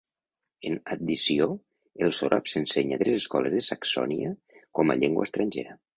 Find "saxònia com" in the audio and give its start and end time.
3.69-4.95